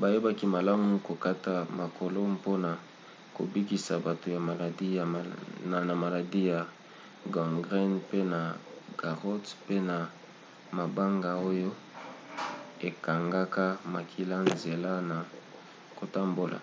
[0.00, 2.70] bayebaki malamu kokata makolo mpona
[3.36, 4.88] kobikisa bato ya maladi
[5.88, 6.60] na maladi ya
[7.34, 8.40] gangrène pe na
[9.00, 9.96] garrots pe na
[10.76, 11.70] mabanga oyo
[12.88, 15.18] ekangaka makila nzela na
[15.98, 16.58] kotambola